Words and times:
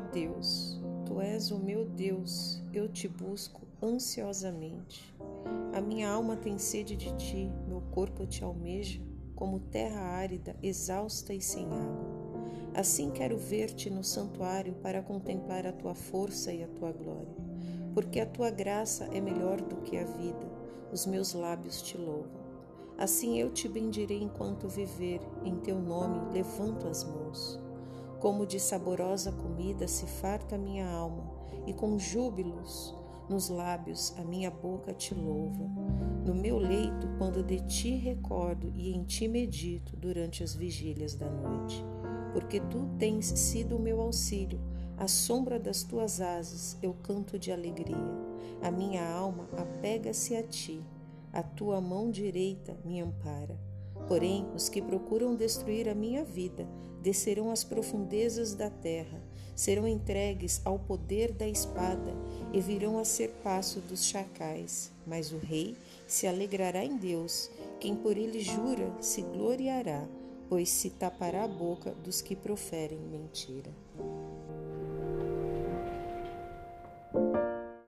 Deus, 0.00 0.80
tu 1.04 1.20
és 1.20 1.50
o 1.50 1.58
meu 1.58 1.84
Deus, 1.84 2.62
eu 2.72 2.88
te 2.88 3.08
busco 3.08 3.62
ansiosamente. 3.82 5.14
A 5.72 5.80
minha 5.80 6.10
alma 6.10 6.36
tem 6.36 6.58
sede 6.58 6.96
de 6.96 7.14
ti, 7.16 7.52
meu 7.68 7.80
corpo 7.92 8.26
te 8.26 8.42
almeja, 8.42 9.00
como 9.34 9.60
terra 9.60 10.00
árida, 10.00 10.56
exausta 10.62 11.34
e 11.34 11.40
sem 11.40 11.66
água. 11.66 12.14
Assim 12.74 13.10
quero 13.10 13.36
ver-te 13.38 13.90
no 13.90 14.02
santuário 14.02 14.74
para 14.74 15.02
contemplar 15.02 15.66
a 15.66 15.72
tua 15.72 15.94
força 15.94 16.52
e 16.52 16.62
a 16.62 16.68
tua 16.68 16.92
glória. 16.92 17.36
Porque 17.92 18.18
a 18.20 18.26
tua 18.26 18.50
graça 18.50 19.04
é 19.12 19.20
melhor 19.20 19.60
do 19.60 19.76
que 19.82 19.96
a 19.96 20.04
vida, 20.04 20.46
os 20.92 21.06
meus 21.06 21.34
lábios 21.34 21.82
te 21.82 21.96
louvam. 21.96 22.42
Assim 22.96 23.38
eu 23.38 23.50
te 23.50 23.68
bendirei 23.68 24.22
enquanto 24.22 24.68
viver, 24.68 25.20
em 25.44 25.56
teu 25.56 25.80
nome 25.80 26.32
levanto 26.32 26.86
as 26.86 27.04
mãos. 27.04 27.60
Como 28.24 28.46
de 28.46 28.58
saborosa 28.58 29.30
comida 29.32 29.86
se 29.86 30.06
farta 30.06 30.54
a 30.54 30.58
minha 30.58 30.88
alma, 30.88 31.30
e 31.66 31.74
com 31.74 31.98
júbilos 31.98 32.96
nos 33.28 33.50
lábios 33.50 34.14
a 34.16 34.24
minha 34.24 34.50
boca 34.50 34.94
te 34.94 35.12
louva. 35.12 35.68
No 36.24 36.34
meu 36.34 36.56
leito, 36.56 37.06
quando 37.18 37.42
de 37.42 37.60
ti 37.66 37.96
recordo 37.96 38.72
e 38.74 38.94
em 38.94 39.04
ti 39.04 39.28
medito 39.28 39.94
durante 39.94 40.42
as 40.42 40.54
vigílias 40.54 41.14
da 41.14 41.28
noite. 41.28 41.84
Porque 42.32 42.60
tu 42.60 42.88
tens 42.98 43.26
sido 43.26 43.76
o 43.76 43.78
meu 43.78 44.00
auxílio, 44.00 44.58
à 44.96 45.06
sombra 45.06 45.60
das 45.60 45.82
tuas 45.82 46.18
asas 46.18 46.78
eu 46.80 46.94
canto 46.94 47.38
de 47.38 47.52
alegria. 47.52 47.94
A 48.62 48.70
minha 48.70 49.06
alma 49.06 49.46
apega-se 49.54 50.34
a 50.34 50.42
ti, 50.42 50.82
a 51.30 51.42
tua 51.42 51.78
mão 51.78 52.10
direita 52.10 52.74
me 52.86 53.02
ampara. 53.02 53.73
Porém, 54.06 54.46
os 54.54 54.68
que 54.68 54.82
procuram 54.82 55.34
destruir 55.34 55.88
a 55.88 55.94
minha 55.94 56.24
vida 56.24 56.66
descerão 57.00 57.50
às 57.50 57.64
profundezas 57.64 58.54
da 58.54 58.70
terra 58.70 59.22
serão 59.54 59.86
entregues 59.86 60.60
ao 60.64 60.78
poder 60.78 61.32
da 61.32 61.46
espada 61.46 62.14
e 62.52 62.60
virão 62.60 62.98
a 62.98 63.04
ser 63.04 63.28
passo 63.42 63.80
dos 63.80 64.04
chacais. 64.04 64.90
Mas 65.06 65.32
o 65.32 65.38
rei 65.38 65.76
se 66.06 66.26
alegrará 66.26 66.84
em 66.84 66.96
Deus, 66.96 67.50
quem 67.80 67.94
por 67.94 68.16
ele 68.16 68.40
jura 68.40 68.92
se 69.00 69.22
gloriará, 69.22 70.06
pois 70.48 70.68
se 70.68 70.90
tapará 70.90 71.44
a 71.44 71.48
boca 71.48 71.92
dos 72.02 72.20
que 72.20 72.34
proferem 72.34 72.98
mentira. 72.98 73.70